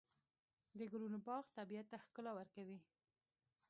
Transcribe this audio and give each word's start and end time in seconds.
د 0.77 0.79
ګلونو 0.91 1.17
باغ 1.27 1.43
طبیعت 1.57 1.87
ته 1.91 1.97
ښکلا 2.03 2.31
ورکوي. 2.35 2.79